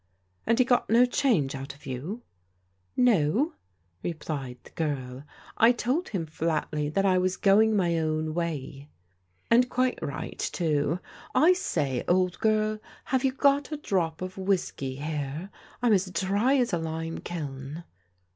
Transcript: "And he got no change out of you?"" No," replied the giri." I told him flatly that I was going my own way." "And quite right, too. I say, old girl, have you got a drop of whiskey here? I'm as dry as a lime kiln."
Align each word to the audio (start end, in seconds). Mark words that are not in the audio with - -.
"And 0.47 0.57
he 0.57 0.65
got 0.65 0.89
no 0.89 1.05
change 1.05 1.53
out 1.53 1.75
of 1.75 1.85
you?"" 1.85 2.23
No," 2.97 3.53
replied 4.01 4.57
the 4.63 4.71
giri." 4.71 5.21
I 5.57 5.71
told 5.71 6.09
him 6.09 6.25
flatly 6.25 6.89
that 6.89 7.05
I 7.05 7.19
was 7.19 7.37
going 7.37 7.75
my 7.75 7.99
own 7.99 8.33
way." 8.33 8.89
"And 9.51 9.69
quite 9.69 9.99
right, 10.01 10.39
too. 10.39 10.97
I 11.35 11.53
say, 11.53 12.03
old 12.07 12.39
girl, 12.39 12.79
have 13.13 13.23
you 13.23 13.31
got 13.31 13.71
a 13.71 13.77
drop 13.77 14.23
of 14.23 14.39
whiskey 14.39 14.95
here? 14.95 15.51
I'm 15.83 15.93
as 15.93 16.09
dry 16.09 16.55
as 16.55 16.73
a 16.73 16.79
lime 16.79 17.19
kiln." 17.19 17.83